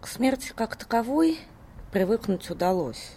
[0.00, 1.38] К смерти как таковой
[1.90, 3.14] привыкнуть удалось.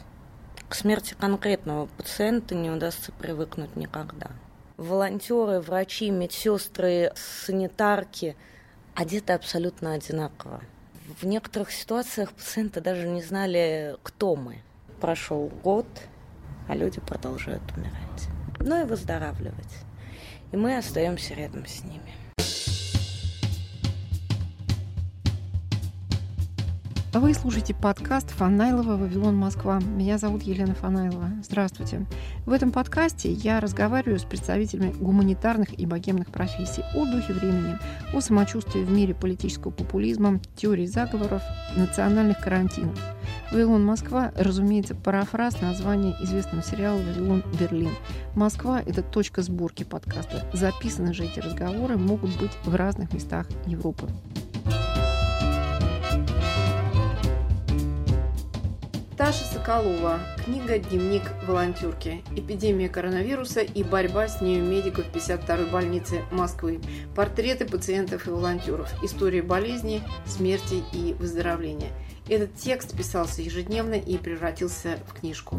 [0.67, 4.31] К смерти конкретного пациента не удастся привыкнуть никогда.
[4.77, 8.35] Волонтеры, врачи, медсестры, санитарки
[8.95, 10.61] одеты абсолютно одинаково.
[11.19, 14.57] В некоторых ситуациях пациенты даже не знали, кто мы.
[14.99, 15.85] Прошел год,
[16.67, 18.27] а люди продолжают умирать.
[18.59, 19.75] Ну и выздоравливать.
[20.51, 22.20] И мы остаемся рядом с ними.
[27.13, 29.81] Вы слушаете подкаст Фанайлова «Вавилон, Москва».
[29.81, 31.29] Меня зовут Елена Фанайлова.
[31.43, 32.05] Здравствуйте.
[32.45, 37.77] В этом подкасте я разговариваю с представителями гуманитарных и богемных профессий о духе времени,
[38.13, 41.41] о самочувствии в мире политического популизма, теории заговоров,
[41.75, 42.97] национальных карантинов.
[43.51, 47.91] «Вавилон, Москва» разумеется, парафраз названия известного сериала «Вавилон, Берлин».
[48.35, 50.49] Москва– это точка сборки подкаста.
[50.53, 54.07] Записаны же эти разговоры могут быть в разных местах Европы.
[59.21, 60.19] Таша Соколова.
[60.43, 62.23] Книга «Дневник волонтерки.
[62.35, 66.81] Эпидемия коронавируса и борьба с нею медиков 52-й больницы Москвы.
[67.15, 68.91] Портреты пациентов и волонтеров.
[69.03, 71.89] История болезни, смерти и выздоровления».
[72.27, 75.55] Этот текст писался ежедневно и превратился в книжку.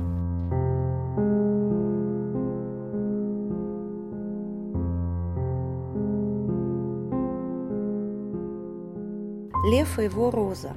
[9.71, 10.73] Лев и его роза.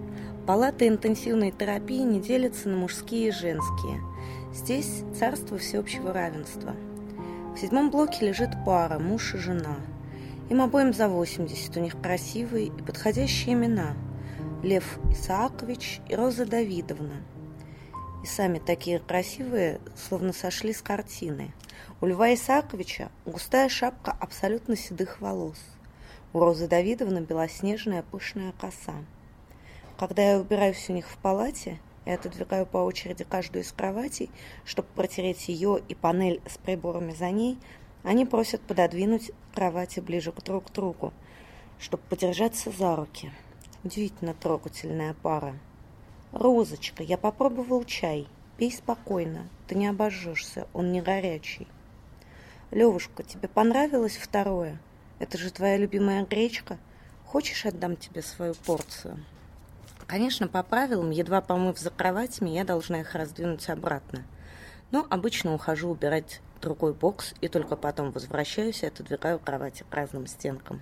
[0.45, 3.99] Палаты интенсивной терапии не делятся на мужские и женские.
[4.53, 6.75] Здесь царство всеобщего равенства.
[7.55, 9.77] В седьмом блоке лежит пара, муж и жена.
[10.51, 13.95] Им обоим за 80, у них красивые и подходящие имена.
[14.61, 17.23] Лев Исаакович и Роза Давидовна.
[18.23, 21.53] И сами такие красивые, словно сошли с картины.
[22.01, 25.57] У Льва Исааковича густая шапка абсолютно седых волос.
[26.33, 28.93] У Розы Давидовны белоснежная пышная коса.
[29.97, 34.29] Когда я убираюсь у них в палате и отодвигаю по очереди каждую из кроватей,
[34.65, 37.57] чтобы протереть ее и панель с приборами за ней,
[38.03, 41.13] они просят пододвинуть кровати ближе друг к другу,
[41.79, 43.31] чтобы подержаться за руки.
[43.85, 45.57] Удивительно трогательная пара.
[46.33, 48.27] «Розочка, я попробовал чай.
[48.57, 51.67] Пей спокойно, ты не обожжешься, он не горячий».
[52.71, 54.77] «Левушка, тебе понравилось второе?
[55.19, 56.77] Это же твоя любимая гречка.
[57.25, 59.23] Хочешь, отдам тебе свою порцию?»
[60.07, 64.23] Конечно, по правилам, едва помыв за кроватями, я должна их раздвинуть обратно.
[64.91, 70.27] Но обычно ухожу убирать другой бокс и только потом возвращаюсь и отодвигаю кровати к разным
[70.27, 70.81] стенкам.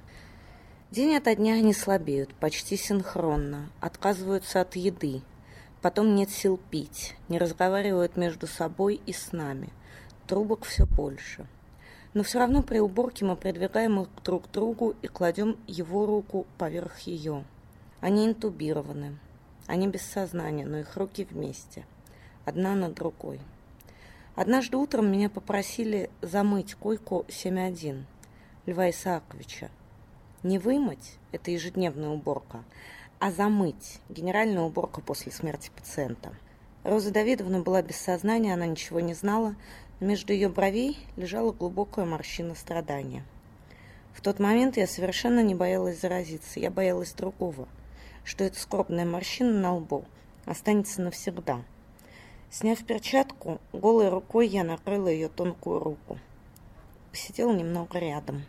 [0.92, 5.22] День ото дня они слабеют, почти синхронно, отказываются от еды,
[5.82, 9.70] потом нет сил пить, не разговаривают между собой и с нами,
[10.28, 11.48] трубок все больше.
[12.14, 16.46] Но все равно при уборке мы придвигаем их друг к другу и кладем его руку
[16.58, 17.44] поверх ее.
[18.04, 19.18] Они интубированы.
[19.66, 21.86] Они без сознания, но их руки вместе.
[22.44, 23.40] Одна на другой.
[24.36, 28.04] Однажды утром меня попросили замыть койку 7.1
[28.66, 29.72] Льва Исааковича.
[30.44, 32.66] Не вымыть– это ежедневная уборка,
[33.20, 36.34] а замыть– генеральная уборка после смерти пациента.
[36.84, 39.56] Роза Давидовна была без сознания, она ничего не знала,
[40.02, 43.24] но между ее бровей лежала глубокая морщина страдания.
[44.12, 47.70] В тот момент я совершенно не боялась заразиться, я боялась другого–
[48.24, 50.06] что эта скорбная морщина на лбу
[50.46, 51.64] останется навсегда.
[52.50, 56.20] Сняв перчатку, голой рукой я накрыла ее тонкую руку.
[57.12, 58.44] Посидела немного рядом.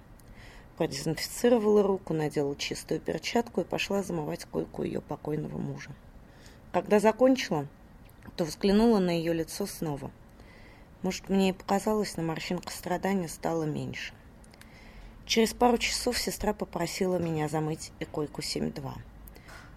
[0.76, 5.91] Продезинфицировала руку, надела чистую перчатку и пошла замывать койку ее покойного мужа.
[6.72, 7.66] Когда закончила,
[8.36, 10.10] то взглянула на ее лицо снова.
[11.02, 14.12] Может, мне и показалось, но морщинка страдания стала меньше.
[15.26, 18.92] Через пару часов сестра попросила меня замыть и койку 7-2.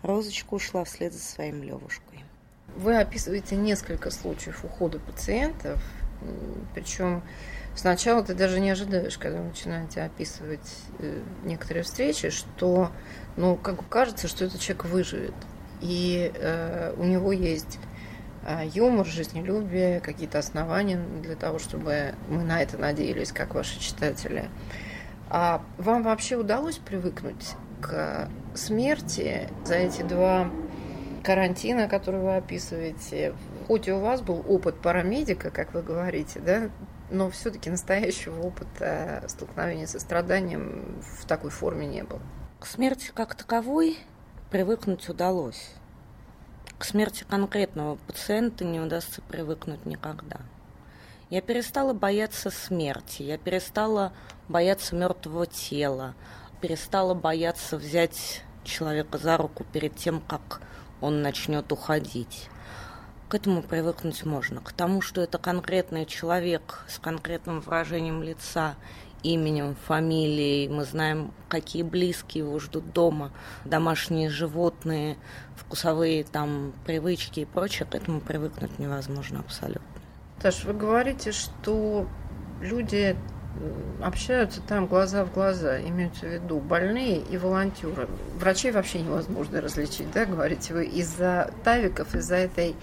[0.08, 2.24] Розочка ушла вслед за своим Левушкой.
[2.78, 5.84] Вы описываете несколько случаев ухода пациентов,
[6.74, 7.22] причем
[7.76, 12.90] сначала ты даже не ожидаешь, когда вы начинаете описывать э, некоторые встречи, что,
[13.36, 15.36] ну, как кажется, что этот человек выживет.
[15.82, 17.78] И э, у него есть
[18.46, 24.50] э, юмор, жизнелюбие, какие-то основания для того, чтобы мы на это надеялись, как ваши читатели.
[25.30, 30.50] А вам вообще удалось привыкнуть к смерти за эти два
[31.24, 33.34] карантина, которые вы описываете,
[33.68, 36.70] хоть и у вас был опыт парамедика, как вы говорите, да,
[37.10, 42.22] но все-таки настоящего опыта столкновения со страданием в такой форме не было.
[42.60, 43.98] К смерти как таковой
[44.52, 45.72] привыкнуть удалось.
[46.78, 50.38] К смерти конкретного пациента не удастся привыкнуть никогда.
[51.30, 54.14] Я перестала бояться смерти, я перестала
[54.48, 56.14] бояться мертвого тела,
[56.62, 60.62] перестала бояться взять человека за руку перед тем, как
[61.02, 62.50] он начнет уходить.
[63.30, 64.62] К этому привыкнуть можно.
[64.62, 68.76] К тому, что это конкретный человек с конкретным выражением лица,
[69.24, 70.70] именем, фамилией.
[70.70, 73.32] Мы знаем, какие близкие его ждут дома,
[73.66, 75.18] домашние животные,
[75.56, 77.88] вкусовые там привычки и прочее.
[77.90, 79.84] К этому привыкнуть невозможно абсолютно.
[80.42, 82.08] Таш, вы говорите, что
[82.62, 83.18] люди
[84.02, 88.08] общаются там глаза в глаза, имеются в виду больные и волонтеры.
[88.40, 92.76] Врачей вообще невозможно различить, да, говорите вы, из-за тавиков, из-за этой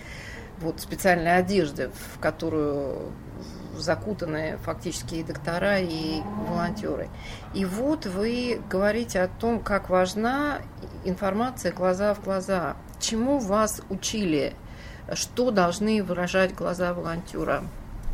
[0.58, 3.12] вот специальной одежды, в которую
[3.76, 7.08] закутаны фактически и доктора, и волонтеры.
[7.54, 10.58] И вот вы говорите о том, как важна
[11.04, 12.76] информация глаза в глаза.
[13.00, 14.54] Чему вас учили?
[15.12, 17.64] Что должны выражать глаза волонтера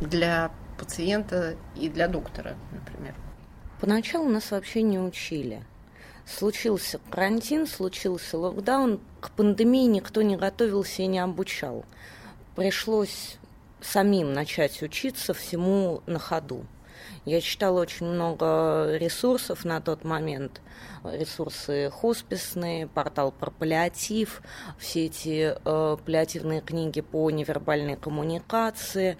[0.00, 3.14] для пациента и для доктора, например?
[3.80, 5.62] Поначалу нас вообще не учили.
[6.26, 11.84] Случился карантин, случился локдаун, к пандемии никто не готовился и не обучал.
[12.56, 13.36] Пришлось
[13.80, 16.64] самим начать учиться всему на ходу.
[17.24, 20.60] Я читала очень много ресурсов на тот момент.
[21.04, 24.42] Ресурсы хосписные, портал про паллиатив,
[24.78, 29.18] все эти э, паллиативные книги по невербальной коммуникации.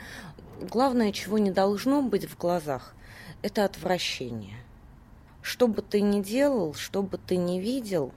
[0.61, 2.95] Главное, чего не должно быть в глазах,
[3.41, 4.59] это отвращение.
[5.41, 8.13] Что бы ты ни делал, что бы ты ни видел,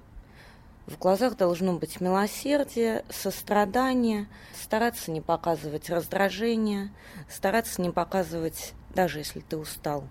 [0.86, 4.28] в глазах должно быть милосердие, сострадание,
[4.62, 6.92] стараться не показывать раздражение,
[7.30, 10.04] стараться не показывать, даже если ты устал,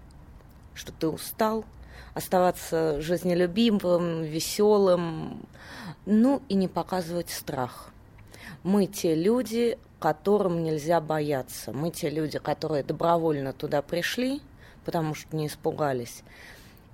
[0.73, 1.67] что ты устал,
[2.15, 5.47] оставаться жизнелюбивым, веселым,
[6.07, 7.92] ну и не показывать страх.
[8.63, 11.73] Мы те люди, которым нельзя бояться.
[11.73, 14.41] Мы те люди, которые добровольно туда пришли,
[14.85, 16.23] потому что не испугались.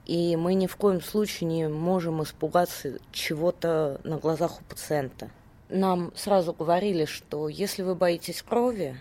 [0.05, 5.31] И мы ни в коем случае не можем испугаться чего-то на глазах у пациента.
[5.69, 8.99] Нам сразу говорили, что если вы боитесь крови,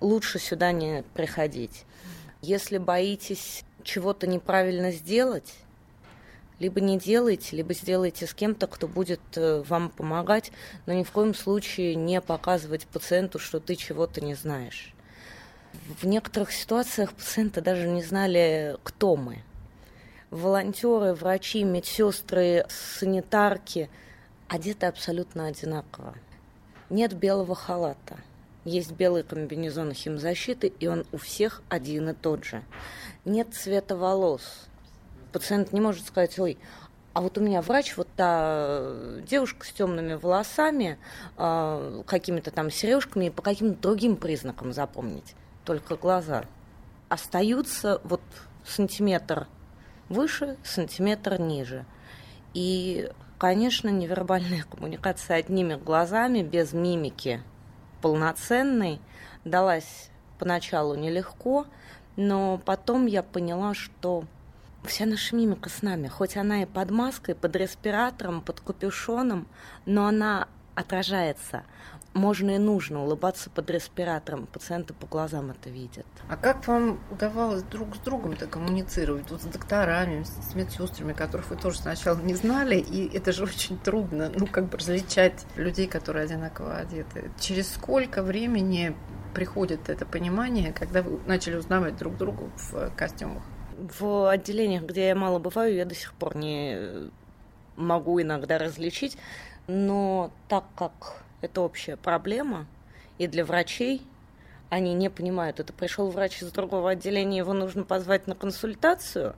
[0.00, 1.84] лучше сюда не приходить.
[2.42, 5.54] Если боитесь чего-то неправильно сделать,
[6.60, 10.52] либо не делайте, либо сделайте с кем-то, кто будет э, вам помогать,
[10.86, 14.94] но ни в коем случае не показывать пациенту, что ты чего-то не знаешь.
[16.00, 19.42] В некоторых ситуациях пациенты даже не знали, кто мы
[20.30, 23.90] волонтеры, врачи, медсестры, санитарки
[24.48, 26.14] одеты абсолютно одинаково.
[26.88, 28.18] Нет белого халата.
[28.64, 32.62] Есть белый комбинезон химзащиты, и он у всех один и тот же.
[33.24, 34.68] Нет цвета волос.
[35.32, 36.58] Пациент не может сказать, ой,
[37.12, 38.82] а вот у меня врач, вот та
[39.26, 40.98] девушка с темными волосами,
[41.36, 45.34] э, какими-то там сережками и по каким-то другим признакам запомнить.
[45.64, 46.44] Только глаза.
[47.08, 48.22] Остаются вот
[48.64, 49.48] сантиметр
[50.08, 51.84] выше, сантиметр ниже.
[52.54, 57.42] И, конечно, невербальная коммуникация одними глазами, без мимики
[58.02, 59.00] полноценной,
[59.44, 61.66] далась поначалу нелегко,
[62.16, 64.24] но потом я поняла, что
[64.84, 69.46] вся наша мимика с нами, хоть она и под маской, под респиратором, под капюшоном,
[69.86, 71.64] но она отражается
[72.14, 74.46] можно и нужно улыбаться под респиратором.
[74.46, 76.06] Пациенты по глазам это видят.
[76.28, 79.30] А как вам удавалось друг с другом-то коммуницировать?
[79.30, 83.78] Вот с докторами, с медсестрами, которых вы тоже сначала не знали, и это же очень
[83.78, 87.30] трудно, ну, как бы различать людей, которые одинаково одеты.
[87.38, 88.96] Через сколько времени
[89.34, 93.42] приходит это понимание, когда вы начали узнавать друг друга в костюмах?
[93.80, 97.10] В отделениях, где я мало бываю, я до сих пор не
[97.76, 99.16] могу иногда различить,
[99.66, 102.66] но так как это общая проблема,
[103.16, 104.02] и для врачей
[104.68, 109.34] они не понимают, это пришел врач из другого отделения, его нужно позвать на консультацию,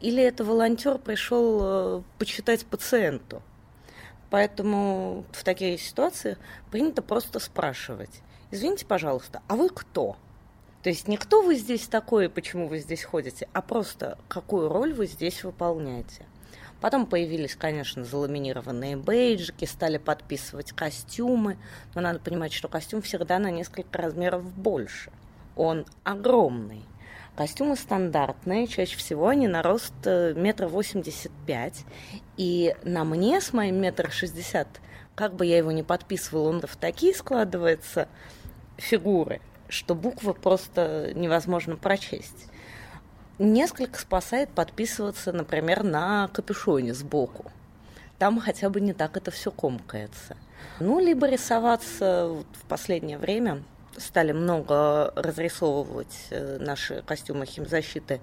[0.00, 3.42] или это волонтер пришел э, почитать пациенту.
[4.30, 6.38] Поэтому в таких ситуациях
[6.70, 8.22] принято просто спрашивать.
[8.50, 10.16] Извините, пожалуйста, а вы кто?
[10.82, 14.68] То есть не кто вы здесь такой и почему вы здесь ходите, а просто какую
[14.68, 16.26] роль вы здесь выполняете.
[16.80, 21.56] Потом появились, конечно, заламинированные бейджики, стали подписывать костюмы.
[21.94, 25.12] Но надо понимать, что костюм всегда на несколько размеров больше.
[25.54, 26.82] Он огромный.
[27.36, 31.84] Костюмы стандартные, чаще всего они на рост э, метра восемьдесят пять.
[32.36, 34.66] И на мне с моим метр шестьдесят,
[35.14, 38.08] как бы я его не подписывала, он в такие складывается
[38.76, 39.40] фигуры,
[39.72, 42.46] что буквы просто невозможно прочесть.
[43.38, 47.50] Несколько спасает подписываться, например, на капюшоне сбоку.
[48.18, 50.36] Там хотя бы не так это все комкается.
[50.78, 53.62] Ну, либо рисоваться в последнее время
[53.96, 58.20] стали много разрисовывать э, наши костюмы химзащиты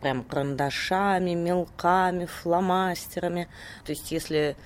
[0.00, 3.48] прям карандашами, мелками, фломастерами.
[3.84, 4.56] То есть если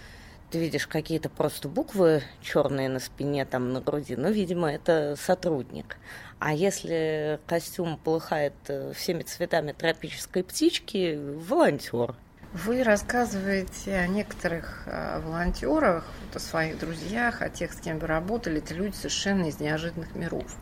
[0.51, 5.97] ты видишь какие-то просто буквы черные на спине, там на груди, ну, видимо, это сотрудник.
[6.39, 12.15] А если костюм полыхает э, всеми цветами тропической птички, волонтер.
[12.65, 18.59] Вы рассказываете о некоторых э, волонтерах, о своих друзьях, о тех, с кем вы работали.
[18.59, 20.57] Это люди совершенно из неожиданных миров.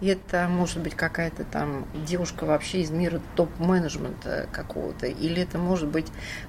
[0.00, 5.08] И это может быть какая-то там девушка вообще из мира топ-менеджмента какого-то.
[5.08, 6.06] Или это может быть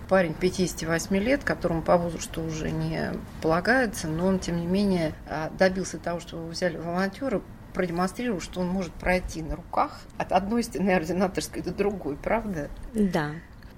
[0.09, 5.49] парень 58 лет, которому по возрасту уже не полагается, но он, тем не менее, а,
[5.57, 7.41] добился того, что вы взяли волонтера,
[7.73, 12.69] продемонстрировал, что он может пройти на руках от одной стены ординаторской до другой, правда?
[12.93, 13.31] Да.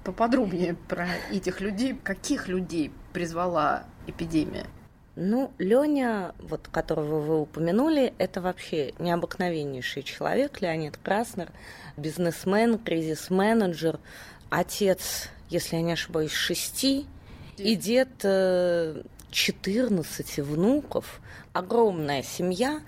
[0.06, 1.98] Поподробнее про этих людей.
[2.00, 4.66] Каких людей призвала эпидемия?
[5.16, 11.50] Ну, Леня, вот которого вы упомянули, это вообще необыкновеннейший человек, Леонид Краснер,
[11.96, 13.98] бизнесмен, кризис-менеджер,
[14.48, 17.06] отец, если я не ошибаюсь, шести,
[17.56, 18.18] и дед
[19.30, 21.20] 14 э, внуков,
[21.52, 22.80] огромная семья,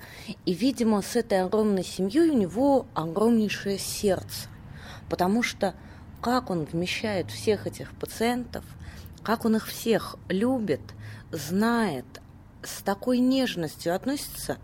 [0.45, 4.47] и, видимо, с этой огромной семьей у него огромнейшее сердце,
[5.09, 5.75] потому что
[6.21, 8.65] как он вмещает всех этих пациентов,
[9.23, 10.81] как он их всех любит,
[11.31, 12.07] знает,
[12.63, 14.59] с такой нежностью относится,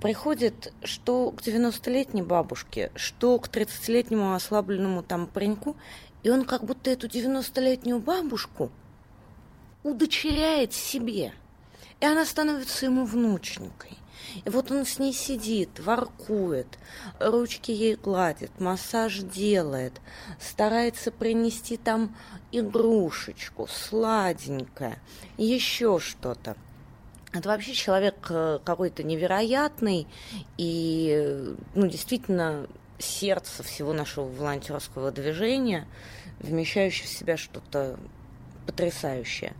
[0.00, 5.76] приходит что к 90-летней бабушке, что к 30-летнему ослабленному там пареньку,
[6.22, 8.70] и он как будто эту 90-летнюю бабушку
[9.82, 11.32] удочеряет себе.
[12.00, 13.96] И она становится ему внученькой.
[14.44, 16.66] И вот он с ней сидит, воркует,
[17.18, 20.00] ручки ей гладит, массаж делает,
[20.40, 22.14] старается принести там
[22.52, 24.98] игрушечку, сладенькое,
[25.36, 26.56] еще что-то.
[27.32, 30.06] Это вообще человек э, какой-то невероятный
[30.56, 32.66] и, ну, действительно,
[32.98, 35.86] сердце всего нашего волонтерского движения,
[36.40, 37.98] вмещающее в себя что-то
[38.66, 39.54] потрясающее.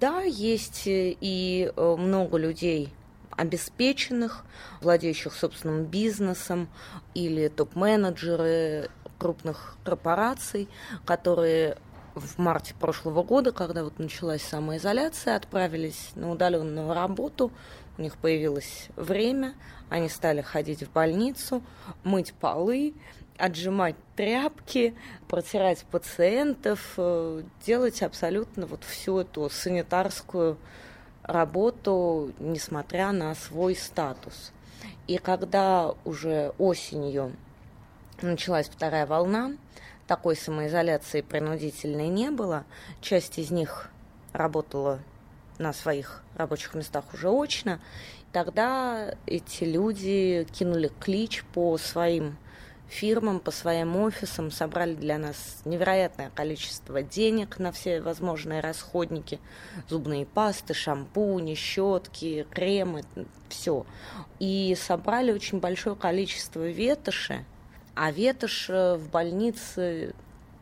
[0.00, 2.88] Да, есть и э, много людей,
[3.30, 4.44] обеспеченных,
[4.80, 6.68] владеющих собственным бизнесом
[7.14, 10.68] или топ-менеджеры крупных корпораций,
[11.04, 11.76] которые
[12.14, 17.52] в марте прошлого года, когда вот началась самоизоляция, отправились на удаленную работу,
[17.98, 19.54] у них появилось время,
[19.88, 21.62] они стали ходить в больницу,
[22.02, 22.94] мыть полы,
[23.36, 24.94] отжимать тряпки,
[25.28, 30.58] протирать пациентов, э, делать абсолютно вот всю эту санитарскую
[31.22, 34.52] работу, несмотря на свой статус.
[35.06, 37.32] И когда уже осенью
[38.22, 39.52] началась вторая волна,
[40.06, 42.64] такой самоизоляции принудительной не было.
[43.00, 43.90] Часть из них
[44.32, 45.00] работала
[45.58, 47.80] на своих рабочих местах уже очно.
[48.32, 52.36] Тогда эти люди кинули клич по своим
[52.90, 59.40] фирмам, по своим офисам, собрали для нас невероятное количество денег на все возможные расходники,
[59.88, 63.04] зубные пасты, шампуни, щетки, кремы,
[63.48, 63.86] все.
[64.38, 67.44] И собрали очень большое количество ветоши,
[67.94, 70.14] а ветошь э, в больнице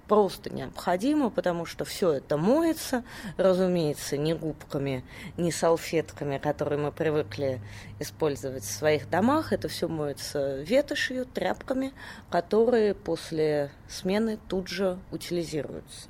[0.09, 3.05] просто необходимо, потому что все это моется,
[3.37, 5.05] разумеется, не губками,
[5.37, 7.61] не салфетками, которые мы привыкли
[8.01, 9.53] использовать в своих домах.
[9.53, 11.93] Это все моется ветошью, тряпками,
[12.31, 16.09] которые после смены тут же утилизируются.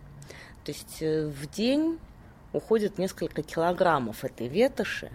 [0.64, 1.98] То есть э, в день
[2.52, 5.10] уходит несколько килограммов этой ветоши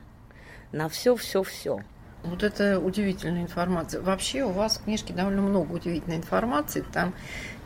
[0.71, 1.83] на все-все-все.
[2.23, 4.01] Вот это удивительная информация.
[4.01, 6.83] Вообще у вас в книжке довольно много удивительной информации.
[6.93, 7.13] Там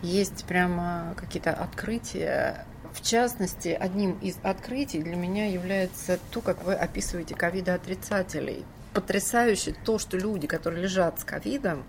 [0.02, 2.66] есть прямо какие-то открытия.
[2.92, 8.66] В частности, одним из открытий для меня является то, как вы описываете ковидоотрицателей.
[8.94, 11.84] Потрясающе то, что люди, которые лежат с ковидом,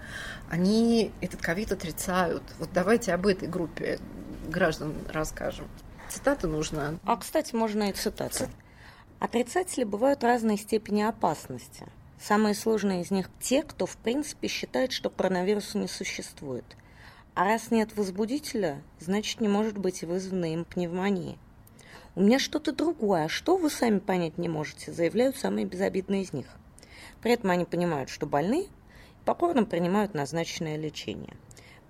[0.50, 2.42] они этот ковид отрицают.
[2.58, 3.98] Вот давайте об этой группе
[4.48, 5.66] граждан расскажем.
[6.10, 6.98] Цитата нужна.
[7.04, 8.48] А, кстати, можно и цитаты.
[9.20, 11.86] Отрицатели бывают разной степени опасности–
[12.20, 16.64] Самые сложные из них те, кто в принципе считает, что коронавируса не существует.
[17.34, 21.38] А раз нет возбудителя, значит не может быть вызвана им пневмония.
[22.16, 26.32] У меня что-то другое, а что вы сами понять не можете, заявляют самые безобидные из
[26.32, 26.46] них.
[27.22, 31.36] При этом они понимают, что больны, и покорно принимают назначенное лечение–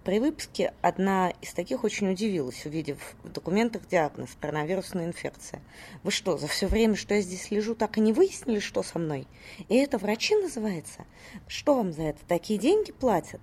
[0.09, 5.61] при выписке одна из таких очень удивилась, увидев в документах диагноз коронавирусная инфекция.
[6.03, 8.99] Вы что, за все время, что я здесь лежу, так и не выяснили, что со
[8.99, 9.27] мной?
[9.69, 11.05] И это врачи называется?
[11.47, 12.21] Что вам за это?
[12.27, 13.43] Такие деньги платят?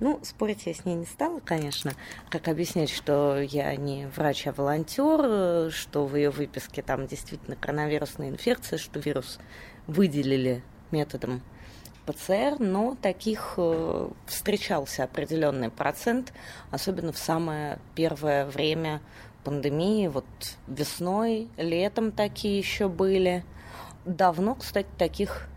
[0.00, 1.92] Ну, спорить я с ней не стала, конечно.
[2.30, 8.30] Как объяснять, что я не врач, а волонтер, что в ее выписке там действительно коронавирусная
[8.30, 9.38] инфекция, что вирус
[9.86, 11.42] выделили методом
[12.06, 16.32] ПЦР, но таких э, встречался определенный процент,
[16.70, 19.00] особенно в самое первое время
[19.44, 20.24] пандемии, вот
[20.66, 23.44] весной, летом такие еще были.
[24.04, 25.48] Давно, кстати, таких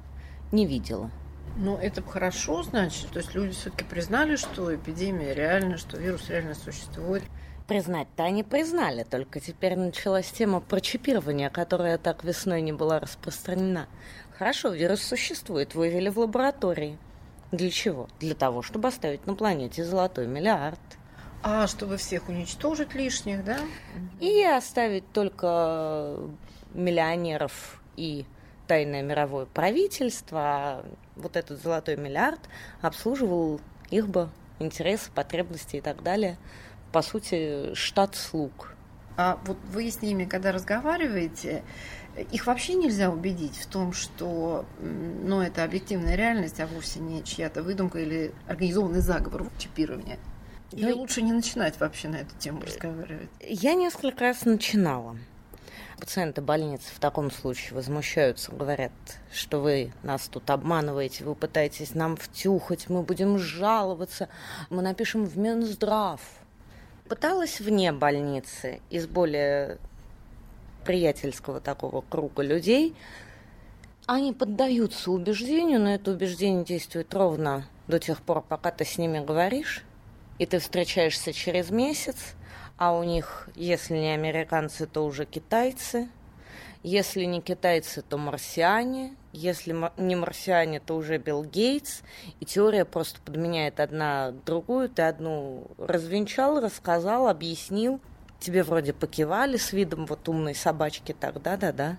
[0.51, 1.09] не видела.
[1.57, 3.09] Ну, это хорошо, значит.
[3.11, 7.23] То есть люди все-таки признали, что эпидемия реальна, что вирус реально существует.
[7.67, 13.87] Признать-то они признали, только теперь началась тема про чипирование, которая так весной не была распространена.
[14.37, 16.97] Хорошо, вирус существует, вывели в лаборатории.
[17.51, 18.09] Для чего?
[18.19, 20.79] Для того, чтобы оставить на планете золотой миллиард.
[21.41, 23.59] А, чтобы всех уничтожить лишних, да?
[24.19, 26.17] И оставить только
[26.73, 28.25] миллионеров и
[28.67, 32.41] тайное мировое правительство, а вот этот золотой миллиард
[32.81, 36.37] обслуживал их бы интересы, потребности и так далее.
[36.91, 38.75] По сути, штат слуг.
[39.17, 41.63] А вот вы с ними, когда разговариваете,
[42.31, 47.63] их вообще нельзя убедить в том, что ну, это объективная реальность, а вовсе не чья-то
[47.63, 50.17] выдумка или организованный заговор чипирования.
[50.71, 53.29] Или ну, лучше не начинать вообще на эту тему разговаривать?
[53.41, 55.17] Я несколько раз начинала.
[55.99, 58.91] Пациенты больницы в таком случае возмущаются, говорят,
[59.31, 64.27] что вы нас тут обманываете, вы пытаетесь нам втюхать, мы будем жаловаться,
[64.69, 66.19] мы напишем в Минздрав.
[67.07, 69.77] Пыталась вне больницы из более
[70.85, 72.95] приятельского такого круга людей.
[74.05, 79.19] Они поддаются убеждению, но это убеждение действует ровно до тех пор, пока ты с ними
[79.19, 79.83] говоришь,
[80.37, 82.35] и ты встречаешься через месяц,
[82.77, 86.09] а у них, если не американцы, то уже китайцы.
[86.83, 89.15] Если не китайцы, то марсиане.
[89.33, 92.01] Если не марсиане, то уже Билл Гейтс.
[92.39, 94.89] И теория просто подменяет одна другую.
[94.89, 97.99] Ты одну развенчал, рассказал, объяснил.
[98.45, 101.97] Тебе вроде покивали с видом вот умной собачки так, да-да-да.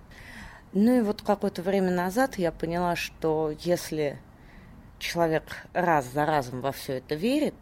[0.73, 4.21] Ну и вот какое-то время назад я поняла, что если
[5.01, 7.57] человек раз за разом во все это верит,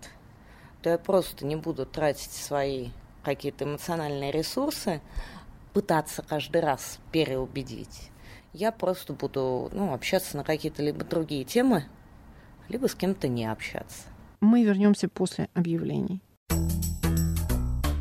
[0.82, 2.90] то я просто не буду тратить свои
[3.22, 5.00] какие-то эмоциональные ресурсы,
[5.72, 8.10] пытаться каждый раз переубедить.
[8.52, 11.84] Я просто буду ну, общаться на какие-то либо другие темы,
[12.68, 14.02] либо с кем-то не общаться.
[14.42, 16.20] Мы вернемся после объявлений.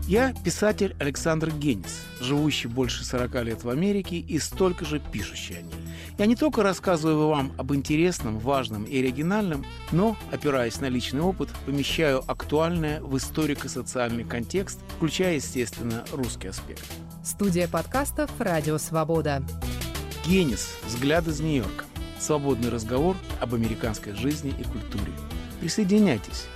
[0.08, 5.62] Я писатель Александр Генис, живущий больше 40 лет в Америке и столько же пишущий о
[5.62, 5.74] ней.
[6.18, 11.48] Я не только рассказываю вам об интересном, важном и оригинальном, но, опираясь на личный опыт,
[11.66, 16.84] помещаю актуальное в историко-социальный контекст, включая, естественно, русский аспект.
[17.24, 19.42] Студия подкастов «Радио Свобода».
[20.26, 20.76] Генис.
[20.86, 21.86] Взгляд из Нью-Йорка.
[22.20, 25.14] Свободный разговор об американской жизни и культуре.
[25.62, 26.48] Присоединяйтесь.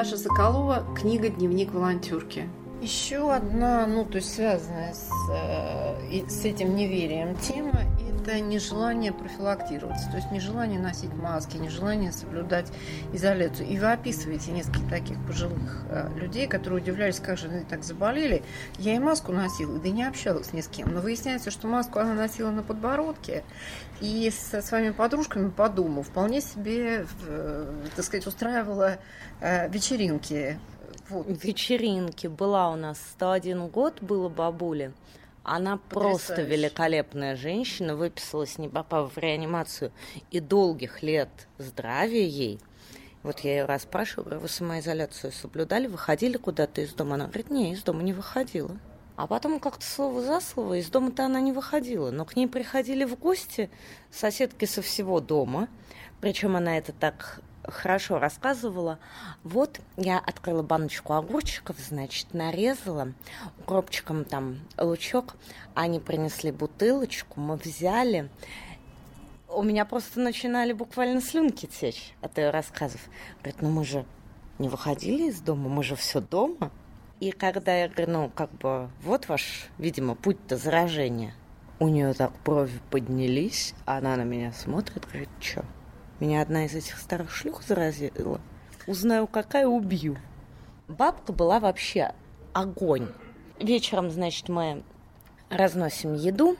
[0.00, 2.48] Таша Соколова «Книга «Дневник волонтерки».
[2.80, 7.82] Еще одна, ну, то есть связанная с, э, с этим неверием тема–
[8.20, 12.66] это нежелание профилактироваться, то есть нежелание носить маски, нежелание соблюдать
[13.12, 13.68] изоляцию.
[13.68, 18.42] И вы описываете несколько таких пожилых э, людей, которые удивлялись, как же они так заболели.
[18.78, 20.92] Я и маску носила, да и не общалась ни с кем.
[20.92, 23.44] Но выясняется, что маску она носила на подбородке,
[24.00, 28.98] и со своими подружками по дому вполне себе, э, так сказать, устраивала
[29.40, 30.58] э, вечеринки.
[31.08, 31.26] Вот.
[31.28, 32.26] Вечеринки.
[32.26, 34.92] Была у нас 101 год, было бабуле.
[35.42, 36.26] Она Потрясающе.
[36.26, 39.92] просто великолепная женщина, выписалась, не попав в реанимацию,
[40.30, 42.60] и долгих лет здравия ей.
[43.22, 47.14] Вот я ее расспрашиваю, вы самоизоляцию соблюдали, выходили куда-то из дома?
[47.14, 48.78] Она говорит, не, из дома не выходила.
[49.16, 53.04] А потом как-то слово за слово, из дома-то она не выходила, но к ней приходили
[53.04, 53.68] в гости
[54.10, 55.68] соседки со всего дома,
[56.22, 58.98] причем она это так хорошо рассказывала.
[59.44, 63.12] Вот я открыла баночку огурчиков, значит, нарезала,
[63.60, 65.36] укропчиком там лучок,
[65.74, 68.30] они принесли бутылочку, мы взяли,
[69.48, 73.00] у меня просто начинали буквально слюнки течь от ее рассказов.
[73.40, 74.04] Говорит, ну мы же
[74.58, 76.70] не выходили из дома, мы же все дома.
[77.18, 81.34] И когда я говорю, ну, как бы, вот ваш, видимо, путь-то заражения,
[81.78, 85.64] у нее так брови поднялись, она на меня смотрит, говорит, что,
[86.20, 88.40] меня одна из этих старых шлюх заразила?
[88.86, 90.16] Узнаю, какая, убью.
[90.88, 92.12] Бабка была вообще
[92.52, 93.08] огонь.
[93.58, 94.82] Вечером, значит, мы
[95.48, 96.56] разносим еду.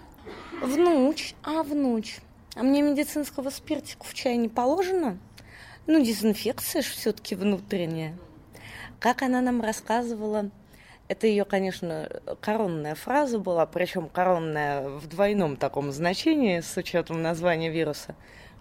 [0.62, 2.18] Внуч, а внуч,
[2.55, 5.18] а мне медицинского спиртику в чай не положено?
[5.87, 8.16] Ну, дезинфекция же все-таки внутренняя.
[8.99, 10.51] Как она нам рассказывала,
[11.09, 12.09] это ее, конечно,
[12.40, 18.14] коронная фраза была, причем коронная в двойном таком значении с учетом названия вируса.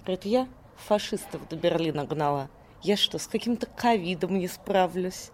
[0.04, 0.48] Говорит, я
[0.88, 2.50] фашистов до Берлина гнала.
[2.82, 5.32] Я что, с каким-то ковидом не справлюсь?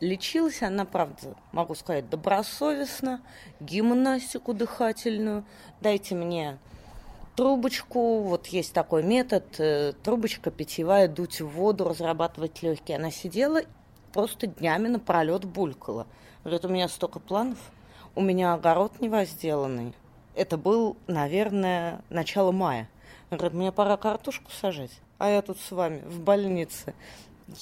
[0.00, 3.20] Лечилась она, правда, могу сказать, добросовестно,
[3.60, 5.44] гимнастику дыхательную.
[5.80, 6.58] Дайте мне
[7.36, 12.98] трубочку, вот есть такой метод, э, трубочка питьевая, дуть в воду, разрабатывать легкие.
[12.98, 13.62] Она сидела,
[14.12, 16.06] просто днями напролет булькала.
[16.42, 17.58] Говорит, у меня столько планов,
[18.14, 19.94] у меня огород не возделанный.
[20.34, 22.88] Это был, наверное, начало мая.
[23.30, 26.94] Говорит, мне пора картошку сажать, а я тут с вами в больнице.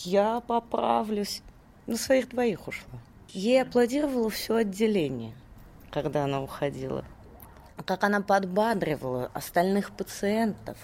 [0.04, 1.42] Я поправлюсь.
[1.86, 2.98] На своих двоих ушла.
[3.28, 5.32] Ей аплодировало все отделение,
[5.92, 7.04] когда она уходила
[7.84, 10.78] как она подбадривала остальных пациентов.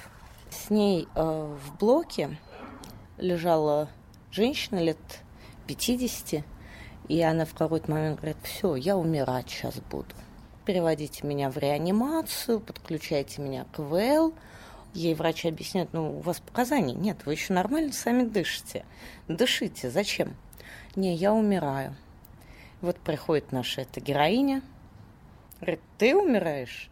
[0.51, 2.38] С ней э, в блоке
[3.16, 3.88] лежала
[4.31, 4.99] женщина лет
[5.66, 6.45] 50,
[7.09, 10.14] и она в какой-то момент говорит, все, я умирать сейчас буду.
[10.64, 14.35] Переводите меня в реанимацию, подключайте меня к ВЛ.
[14.94, 18.85] Ей врачи объясняют, ну, у вас показаний нет, вы еще нормально сами дышите.
[19.28, 20.35] Дышите, зачем?
[20.96, 21.96] Не, я умираю.
[22.83, 24.62] Вот приходит наша эта героиня,
[25.62, 26.90] Говорит, ты умираешь?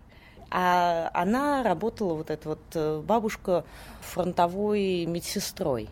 [0.48, 3.64] А она работала, вот эта вот э, бабушка,
[4.00, 5.88] фронтовой медсестрой.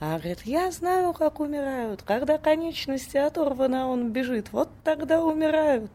[0.00, 2.02] Она говорит, я знаю, как умирают.
[2.02, 4.48] Когда конечности оторваны, он бежит.
[4.50, 5.88] Вот тогда умирают.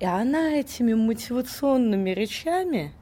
[0.00, 2.92] И она этими мотивационными речами,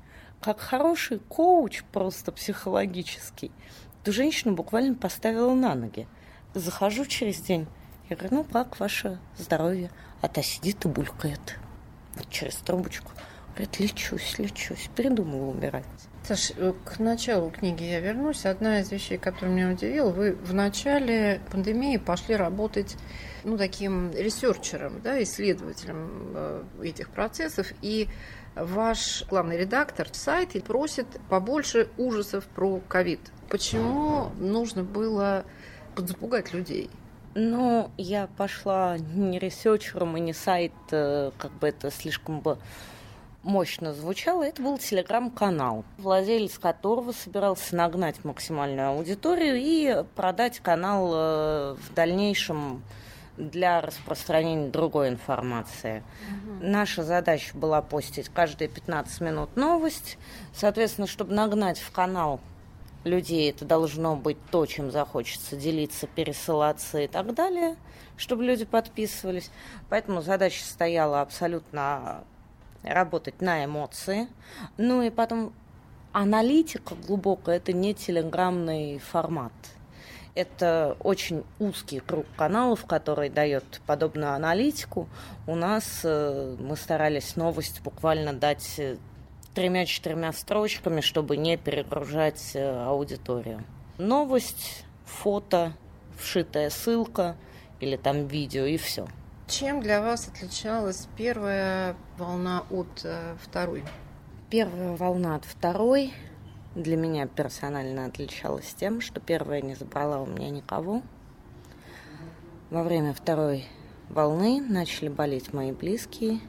[0.45, 3.51] как хороший коуч просто психологический,
[4.03, 6.07] эту женщину буквально поставила на ноги.
[6.53, 7.67] Захожу через день.
[8.11, 9.91] Я говорю, ну как ваше здоровье?
[10.21, 11.57] А та сидит и булькает
[12.15, 13.11] вот через трубочку.
[13.55, 15.87] Говорит, лечусь, лечусь, передумала умирать.
[16.25, 18.45] Саш, э, к началу книги я вернусь.
[18.45, 22.97] Одна из вещей, которая меня удивила, вы в начале пандемии пошли работать
[23.45, 28.09] ну, таким researcher ом, да, исследователем э, этих процессов, и
[28.57, 33.21] ваш главный редактор сайта просит побольше ужасов про ковид.
[33.49, 35.45] Почему нужно было
[35.97, 36.91] запугать людей?
[37.35, 42.59] Ну, я пошла не researcher ом и не сайт, э, как бы это слишком бы
[43.43, 44.45] мощно звучало.
[44.45, 52.83] Это был телеграм-канал, владелец которого собирался нагнать максимальную аудиторию и продать канал э, в дальнейшем
[53.37, 56.03] для распространения другой информации.
[56.29, 56.67] Угу.
[56.67, 60.19] Наша задача была постить каждые 15 минут новость.
[60.53, 62.41] Соответственно, чтобы нагнать в канал
[63.05, 67.77] людей это должно быть то, чем захочется делиться, пересылаться и так далее,
[68.17, 69.51] чтобы люди подписывались.
[69.89, 72.25] Поэтому задача стояла абсолютно
[72.83, 74.29] работать на эмоции.
[74.77, 75.53] Ну и потом
[76.13, 79.53] аналитика глубокая, это не телеграммный формат.
[80.35, 85.09] Это очень узкий круг каналов, который дает подобную аналитику.
[85.47, 88.97] У нас э, мы старались новость буквально дать э,
[89.55, 93.63] тремя-четырьмя строчками, чтобы не перегружать э, аудиторию.
[93.99, 95.73] Новость, фото,
[96.19, 97.37] вшитая ссылка
[97.79, 99.07] или там видео и все.
[99.47, 103.07] Чем для вас отличалась первая волна от
[103.41, 103.85] второй?
[104.51, 106.13] Первая волна от второй
[106.75, 111.03] для меня персонально отличалась тем, что первая не забрала у меня никого.
[112.71, 113.65] Во время второй
[114.09, 116.41] волны начали болеть мои близкие,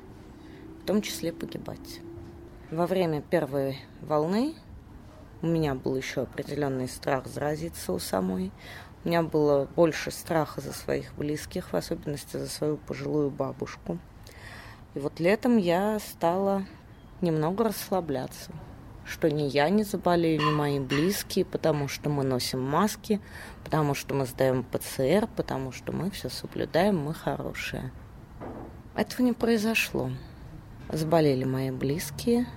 [0.82, 2.00] в том числе погибать.
[2.72, 4.56] Во время первой волны
[5.42, 8.52] у меня был еще определенный страх заразиться у самой.
[9.04, 14.00] У меня было больше страха за своих близких, в особенности за свою пожилую бабушку.
[14.96, 16.66] И вот летом я стала
[17.22, 18.52] немного расслабляться,
[19.06, 23.22] что ни я не заболею, ни мои близкие, потому что мы носим маски,
[23.64, 27.92] потому что мы сдаем ПЦР, потому что мы все соблюдаем, мы хорошие.
[28.96, 30.10] Этого не произошло.
[30.92, 32.48] Заболели мои близкие,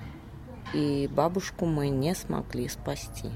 [0.72, 3.30] и бабушку мы не смогли спасти.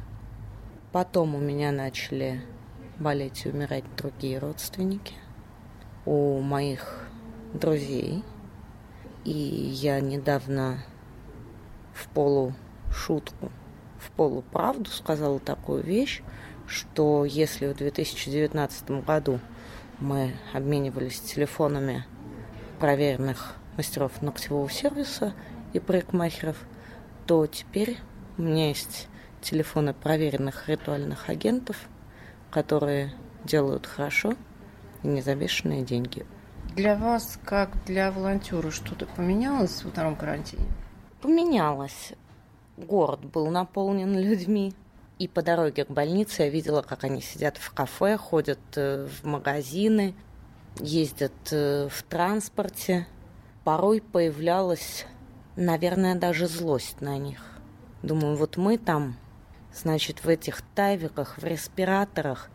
[0.92, 2.42] Потом у меня начали
[2.98, 5.14] болеть и умирать другие родственники
[6.04, 7.08] у моих
[7.54, 8.22] друзей.
[9.24, 10.84] И я недавно
[11.94, 12.08] в
[12.92, 13.50] полушутку,
[13.98, 16.22] в полуправду сказала такую вещь,
[16.66, 19.40] что если в 2019 году
[19.98, 22.04] мы обменивались телефонами
[22.78, 25.32] проверенных мастеров ногтевого сервиса
[25.72, 26.56] и парикмахеров,
[27.26, 27.98] то теперь
[28.36, 29.08] у меня есть
[29.40, 31.76] телефоны проверенных ритуальных агентов,
[32.50, 33.12] которые
[33.44, 34.34] делают хорошо
[35.02, 36.26] и не за бешеные деньги.
[36.76, 40.66] Для вас, как для волонтера, что-то поменялось во втором карантине?
[41.20, 42.12] Поменялось.
[42.76, 44.74] Город был наполнен людьми.
[45.18, 49.24] И по дороге к больнице я видела, как они сидят в кафе, ходят э, в
[49.24, 50.14] магазины,
[50.80, 53.06] ездят э, в транспорте.
[53.62, 55.06] Порой появлялась,
[55.54, 57.40] наверное, даже злость на них.
[58.02, 59.16] Думаю, вот мы там,
[59.72, 62.50] значит, в этих тайвиках, в респираторах,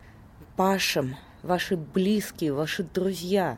[0.56, 3.56] пашем, ваши близкие, ваши друзья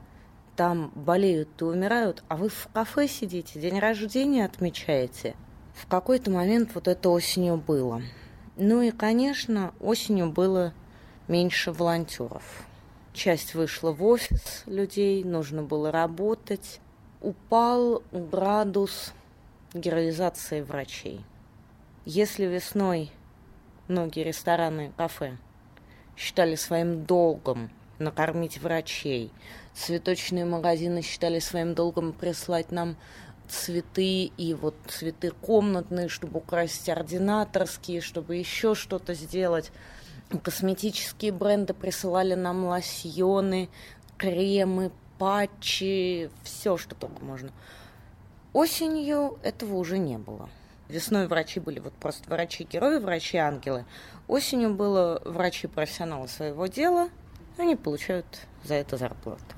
[0.56, 5.34] там болеют и умирают, а вы в кафе сидите, день рождения отмечаете.
[5.74, 8.02] В какой-то момент вот это осенью было.
[8.56, 10.74] Ну и, конечно, осенью было
[11.28, 12.66] меньше волонтеров.
[13.12, 16.80] Часть вышла в офис людей, нужно было работать.
[17.20, 19.12] Упал градус
[19.74, 21.24] героизации врачей.
[22.04, 23.10] Если весной
[23.88, 25.36] многие рестораны кафе
[26.16, 29.30] считали своим долгом накормить врачей,
[29.74, 32.96] цветочные магазины считали своим долгом прислать нам
[33.50, 39.72] цветы и вот цветы комнатные, чтобы украсить ординаторские, чтобы еще что-то сделать.
[40.42, 43.68] Косметические бренды присылали нам лосьоны,
[44.16, 47.50] кремы, патчи, все, что только можно.
[48.52, 50.48] Осенью этого уже не было.
[50.88, 53.84] Весной врачи были вот просто врачи-герои, врачи-ангелы.
[54.26, 57.10] Осенью было врачи-профессионалы своего дела.
[57.58, 58.26] Они получают
[58.64, 59.54] за это зарплату.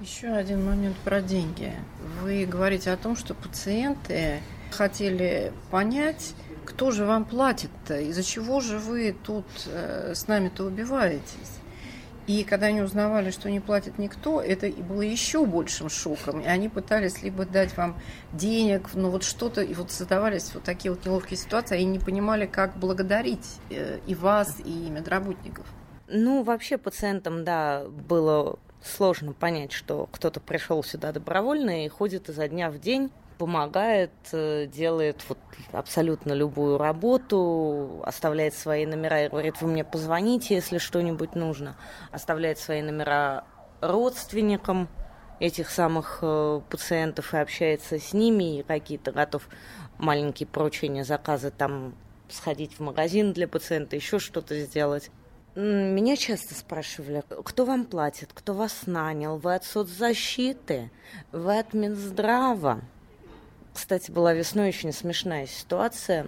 [0.00, 1.72] Еще один момент про деньги.
[2.20, 4.40] Вы говорите о том, что пациенты
[4.72, 11.60] хотели понять, кто же вам платит-то, из-за чего же вы тут э, с нами-то убиваетесь.
[12.26, 16.40] И когда они узнавали, что не платит никто, это было еще большим шоком.
[16.40, 18.00] И они пытались либо дать вам
[18.32, 22.46] денег, ну вот что-то, и вот создавались вот такие вот неловкие ситуации, они не понимали,
[22.46, 25.66] как благодарить э, и вас, и медработников.
[26.08, 32.48] Ну, вообще пациентам, да, было сложно понять, что кто-то пришел сюда добровольно и ходит изо
[32.48, 35.38] дня в день помогает, э, делает вот
[35.72, 41.76] абсолютно любую работу, оставляет свои номера и говорит, вы мне позвоните, если что-нибудь нужно,
[42.12, 43.44] оставляет свои номера
[43.80, 44.88] родственникам
[45.40, 49.48] этих самых э, пациентов и общается с ними, и какие-то готов
[49.98, 51.94] маленькие поручения, заказы там
[52.28, 55.10] сходить в магазин для пациента, еще что-то сделать.
[55.56, 60.90] Меня часто спрашивали, кто вам платит, кто вас нанял, вы от соцзащиты,
[61.30, 62.80] вы от Минздрава.
[63.72, 66.26] Кстати, была весной очень смешная ситуация.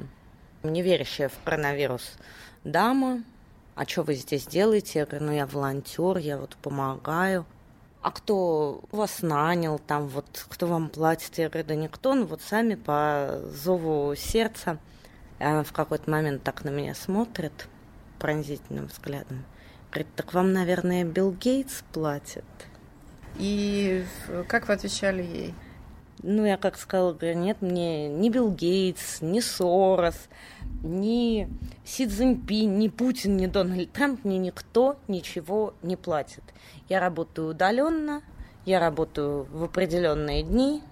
[0.62, 2.12] Не верящая в коронавирус
[2.62, 3.25] дама.
[3.75, 5.01] А что вы здесь делаете?
[5.01, 7.47] Я говорю, ну я волонтер, я вот помогаю.
[8.03, 11.37] А кто вас нанял там, вот кто вам платит?
[11.37, 14.79] Я говорю, да никто, ну вот сами по зову сердца.
[15.41, 17.69] И она в какой-то момент так на меня смотрит
[18.27, 19.45] пронзительным взглядом.
[19.93, 22.43] Говорит, так вам, наверное, Билл Гейтс платит?
[23.39, 24.05] И
[24.49, 25.55] как вы отвечали ей?
[26.25, 30.29] Ну, я как сказала, говорю, нет, мне ни Билл Гейтс, ни Сорос,
[30.83, 31.49] ни
[31.85, 36.43] Си Цзиньпин, ни Путин, ни Дональд Трамп, мне никто ничего не платит.
[36.89, 38.23] Я работаю удаленно,
[38.65, 40.83] я работаю в определенные дни,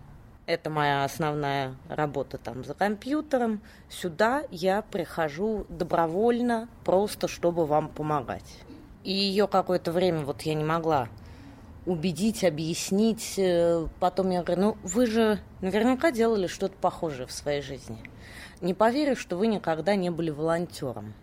[0.46, 3.60] это моя основная работа там за компьютером.
[3.88, 8.60] Сюда я прихожу добровольно, просто чтобы вам помогать.
[9.04, 11.08] И ее какое-то время вот я не могла
[11.86, 13.34] убедить, объяснить.
[13.38, 17.98] Э, потом я говорю, ну вы же наверняка делали что-то похожее в своей жизни.
[18.60, 21.14] Не поверю, что вы никогда не были волонтером.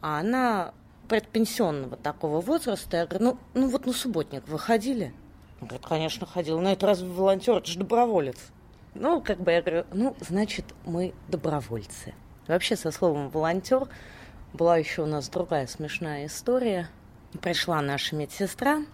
[0.00, 0.74] А она
[1.08, 5.12] предпенсионного такого возраста, я говорю, ну, ну вот на субботник вы ходили?
[5.62, 6.60] Он говорит, конечно, ходил.
[6.60, 7.58] Но это разве волонтер?
[7.58, 8.36] Это же доброволец.
[8.94, 12.14] Ну, как бы я говорю, ну, значит, мы добровольцы.
[12.48, 13.86] Вообще, со словом волонтер
[14.52, 16.88] была еще у нас другая смешная история.
[17.40, 18.84] Пришла наша медсестра,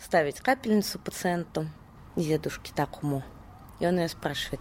[0.00, 1.68] ставить капельницу пациенту,
[2.16, 3.22] дедушке такому.
[3.78, 4.60] И он ее спрашивает,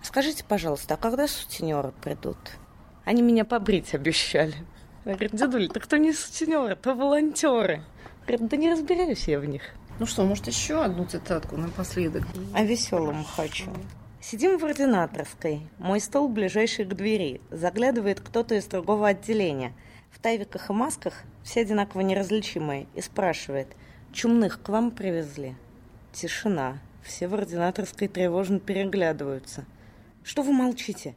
[0.00, 2.36] «А скажите, пожалуйста, а когда сутенеры придут?
[3.06, 4.54] Они меня побрить обещали.
[5.06, 7.82] Я говорю, дедуль, так кто не сутенеры, то волонтеры.
[8.26, 9.62] Говорит, да не разбираюсь я в них.
[9.98, 12.24] Ну что, может, еще одну цитатку напоследок?
[12.54, 13.70] О веселом хочу.
[14.20, 15.62] Сидим в ординаторской.
[15.78, 17.40] Мой стол ближайший к двери.
[17.50, 19.72] Заглядывает кто-то из другого отделения.
[20.10, 22.86] В тайвиках и масках все одинаково неразличимые.
[22.94, 23.68] И спрашивает–
[24.12, 25.54] Чумных к вам привезли.
[26.12, 26.78] Тишина.
[27.02, 29.64] Все в ординаторской тревожно переглядываются.
[30.22, 31.14] Что вы молчите?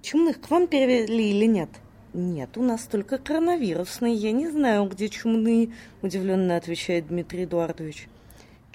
[0.00, 1.68] Чумных к вам перевели или нет?
[2.14, 4.14] Нет, у нас только коронавирусные.
[4.14, 8.06] Я не знаю, где чумные, удивленно отвечает Дмитрий Эдуардович.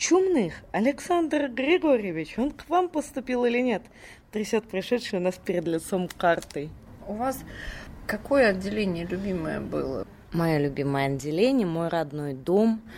[0.01, 0.55] Чумных?
[0.71, 3.83] Александр Григорьевич, он к вам поступил или нет?
[4.31, 6.71] Трясет пришедший у нас перед лицом картой.
[7.07, 7.37] У вас
[8.07, 10.07] какое отделение любимое было?
[10.33, 12.81] Мое любимое отделение, мой родной дом–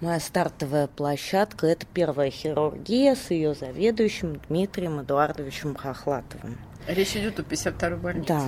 [0.00, 6.58] Моя стартовая площадка– это первая хирургия с ее заведующим Дмитрием Эдуардовичем Хохлатовым.
[6.88, 8.26] Речь идет о 52-й больнице.
[8.26, 8.42] Да.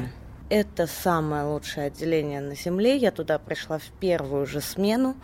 [0.49, 2.97] Это самое лучшее отделение на Земле.
[2.97, 5.15] Я туда пришла в первую же смену.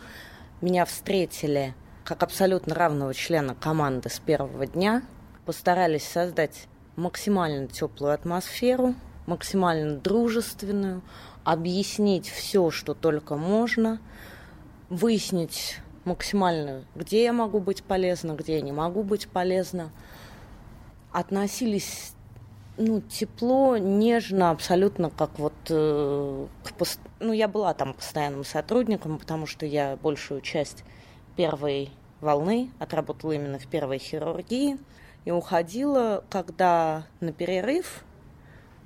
[0.61, 5.03] Меня встретили как абсолютно равного члена команды с первого дня.
[5.47, 8.95] Постарались создать максимально теплую атмосферу,
[9.27, 11.03] максимально дружественную,
[11.45, 14.01] объяснить все, что только можно,
[14.89, 19.91] выяснить максимально, где я могу быть полезна, где я не могу быть полезна.
[21.13, 22.15] Относились
[22.77, 25.53] ну, тепло, нежно, абсолютно как вот...
[25.69, 26.47] Э,
[26.79, 27.01] пост...
[27.19, 30.85] Ну, я была там постоянным сотрудником, потому что я большую часть
[31.41, 31.89] первой
[32.21, 34.77] волны отработала именно в первой хирургии.
[35.25, 38.05] И уходила, когда на перерыв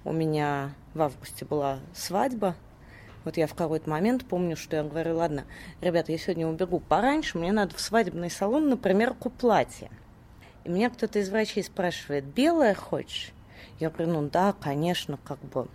[0.05, 2.55] у меня в августе была свадьба.
[3.25, 5.47] Вот я в какой-то момент помню, что я говорю, ладно,
[5.81, 9.91] ребята, я сегодня убегу пораньше, мне надо в свадебный салон на примерку платья.
[10.63, 13.33] И меня кто-то из врачей спрашивает, белое хочешь?
[13.81, 15.67] Я говорю, ну да, конечно, как бы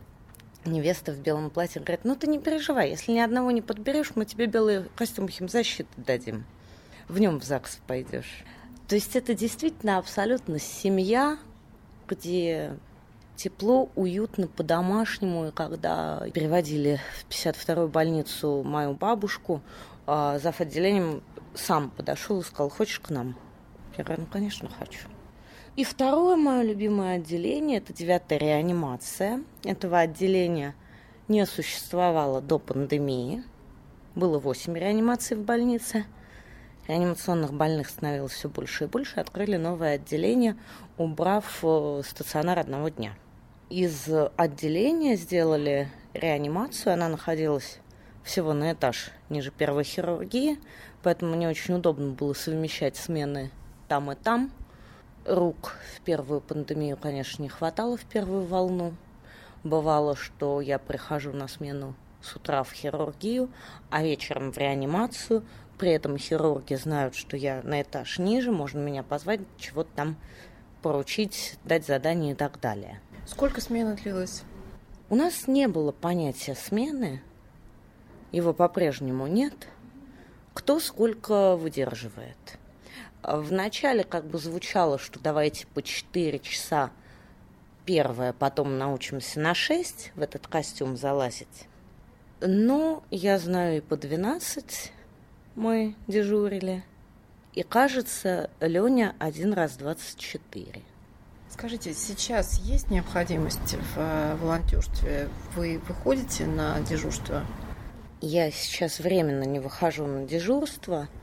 [0.64, 4.24] невеста в белом платье говорит, ну ты не переживай, если ни одного не подберешь, мы
[4.24, 6.46] тебе белый костюм химзащиты дадим.
[7.10, 8.44] В нем в ЗАГС пойдешь.
[8.88, 11.38] То есть это действительно абсолютно семья,
[12.08, 12.78] где
[13.36, 15.48] тепло, уютно, по-домашнему.
[15.48, 19.62] И когда переводили в 52-ю больницу мою бабушку,
[20.06, 20.62] а, зав.
[20.62, 21.24] отделением
[21.56, 23.36] сам подошел и сказал, хочешь к нам?
[23.98, 25.08] Я говорю, ну, конечно, хочу.
[25.76, 29.44] И второе мое любимое отделение– это девятая реанимация.
[29.64, 30.76] Этого отделения
[31.28, 33.44] не существовало до пандемии.
[34.16, 36.06] Было восемь реанимаций в больнице.
[36.90, 39.22] Реанимационных больных становилось все больше и больше.
[39.22, 40.58] Открыли новое отделение,
[40.98, 43.14] убрав э, стационар одного дня.
[43.70, 46.92] Из отделения сделали реанимацию.
[46.92, 47.80] Она находилась
[48.24, 50.60] всего на этаж ниже первой хирургии,
[51.02, 53.52] поэтому мне очень удобно было совмещать смены
[53.88, 54.52] там и там–
[55.26, 58.94] Рук в первую пандемию, конечно, не хватало в первую волну.
[59.64, 63.50] Бывало, что я прихожу на смену с утра в хирургию,
[63.92, 65.44] а вечером в реанимацию.
[65.80, 70.18] При этом хирурги знают, что я на этаж ниже, можно меня позвать, чего-то там
[70.84, 73.02] поручить, дать задание и так далее.
[73.26, 74.44] Сколько смена длилась?
[75.10, 77.24] У нас не было понятия смены,
[78.32, 79.68] его по-прежнему нет.
[80.54, 82.38] Кто сколько выдерживает–
[83.22, 86.92] Вначале как бы звучало, что давайте по 4 часа
[87.86, 91.68] первое, потом научимся на 6 в этот костюм залазить.
[92.40, 94.94] Но я знаю и по 12
[95.56, 96.84] мы дежурили.
[97.54, 100.82] И кажется, Леня один раз 24.
[101.50, 105.30] Скажите, сейчас есть необходимость в э, волонтерстве?
[105.56, 107.44] Вы выходите на дежурство?
[108.22, 111.08] Я сейчас временно не выхожу на дежурство–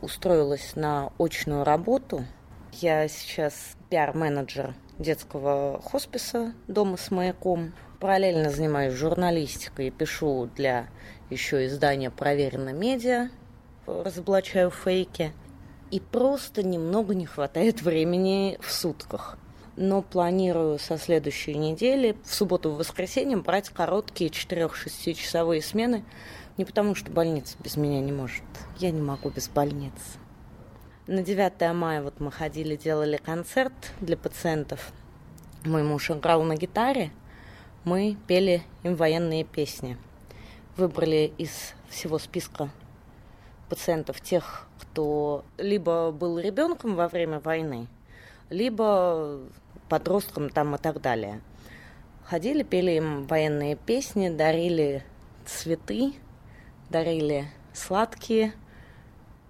[0.00, 2.24] устроилась на очную работу.
[2.72, 7.72] Я сейчас пиар-менеджер детского хосписа дома с маяком.
[7.98, 10.86] Параллельно занимаюсь журналистикой и пишу для
[11.28, 13.28] еще издания «Проверено медиа»,
[14.04, 15.32] разоблачаю фейки.
[15.90, 19.36] И просто немного не хватает времени в сутках.
[19.76, 26.04] Но планирую со следующей недели в субботу и воскресенье брать короткие 4-6 часовые смены
[26.56, 28.44] не потому, что больница без меня не может.
[28.78, 30.18] Я не могу без больницы.
[31.06, 34.92] На 9 мая вот мы ходили, делали концерт для пациентов.
[35.64, 37.10] Мой муж играл на гитаре,
[37.84, 39.96] мы пели им военные песни.
[40.76, 42.70] Выбрали из всего списка
[43.70, 47.86] пациентов тех, кто либо был ребенком во время войны,
[48.50, 49.38] либо
[49.88, 51.40] подростком там и так далее.
[52.24, 55.04] Ходили, пели им военные песни, дарили
[55.46, 56.12] цветы,
[56.90, 58.52] дарили сладкие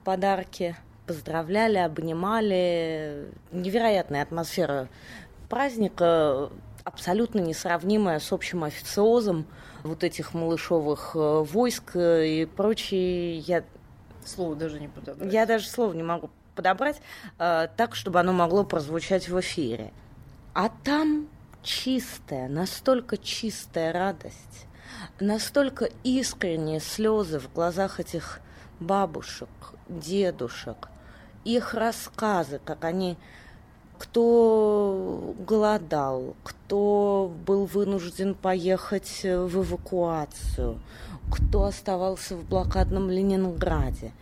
[0.05, 3.29] подарки, поздравляли, обнимали.
[3.53, 4.89] Невероятная атмосфера
[5.49, 6.51] праздника,
[6.85, 9.47] абсолютно несравнимая с общим официозом
[9.83, 13.39] вот этих малышовых э, войск и прочее.
[13.39, 13.65] Я...
[14.25, 15.33] Слово даже не подобрать.
[15.33, 17.01] Я даже слово не могу подобрать
[17.39, 19.93] э, так, чтобы оно могло прозвучать в эфире.
[20.53, 21.29] А там
[21.63, 24.67] чистая, настолько чистая радость,
[25.21, 28.41] настолько искренние слезы в глазах этих
[28.81, 29.49] бабушек,
[29.89, 30.89] дедушек,
[31.45, 33.17] их рассказы, как они
[34.01, 40.81] кто голодал, кто был вынужден поехать в эвакуацию,
[41.31, 44.13] кто оставался в блокадном Ленинграде,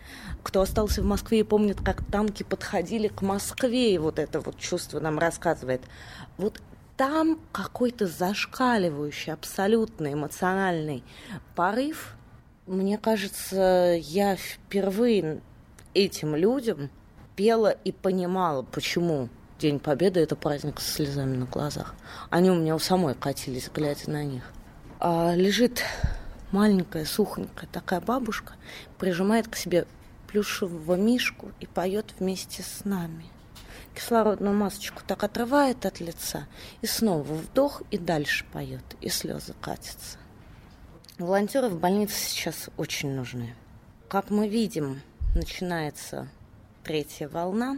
[0.43, 4.57] кто остался в Москве и помнит, как танки подходили к Москве, и вот это вот
[4.57, 5.81] чувство нам рассказывает.
[6.37, 6.61] Вот
[6.97, 11.05] там какой-то зашкаливающий, абсолютно эмоциональный
[11.55, 12.17] порыв.
[12.67, 15.39] Мне кажется, я впервые
[15.93, 16.89] этим людям
[17.37, 19.29] пела и понимала, почему
[19.59, 21.93] День Победы– это праздник со слезами на глазах.
[22.29, 24.43] Они у меня у самой катились, глядя на них.
[24.99, 25.83] А лежит
[26.51, 28.53] маленькая, сухонькая такая бабушка,
[28.97, 29.85] прижимает к себе
[30.27, 33.25] плюшевого мишку и поет вместе с нами–
[33.99, 36.47] кислородную масочку так отрывает от лица,
[36.81, 40.17] и снова вдох, и дальше поет, и слезы катятся.
[41.17, 43.53] Волонтеры в больнице сейчас очень нужны.
[44.07, 45.01] Как мы видим,
[45.35, 46.29] начинается
[46.83, 47.77] третья волна.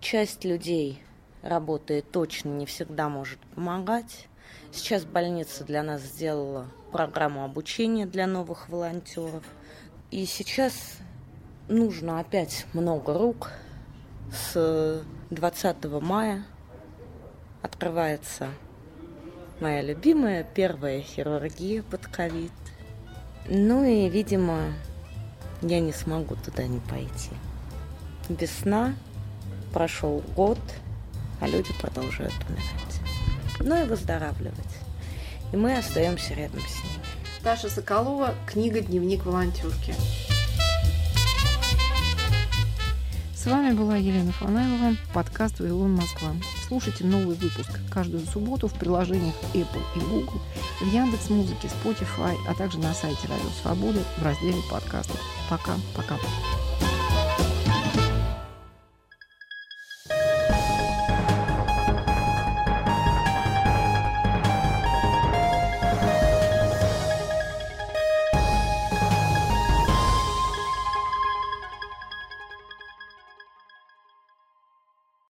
[0.00, 1.02] Часть людей
[1.42, 4.28] работает точно, не всегда может помогать.
[4.70, 9.44] Сейчас больница для нас сделала программу обучения для новых волонтеров.
[10.10, 10.98] И сейчас
[11.68, 13.50] нужно опять много рук.
[14.30, 16.44] С 20 мая
[17.62, 18.48] открывается
[19.60, 22.52] моя любимая первая хирургия под ковид.
[23.48, 24.74] Ну и, видимо,
[25.62, 27.30] я не смогу туда не пойти.
[28.28, 28.94] Весна,
[29.72, 30.58] прошел год,
[31.40, 33.00] а люди продолжают умирать.
[33.60, 34.54] Ну и выздоравливать.
[35.52, 37.04] И мы остаемся рядом с ними.
[37.42, 39.94] Таша Соколова, книга «Дневник волонтерки».
[43.34, 46.32] С вами была Елена Фанайлова, подкаст «Вавилон Москва».
[46.66, 50.40] Слушайте новый выпуск каждую субботу в приложениях Apple и Google,
[50.80, 55.18] в Яндекс Музыке, Spotify, а также на сайте Радио Свободы в разделе подкастов.
[55.48, 56.16] Пока-пока.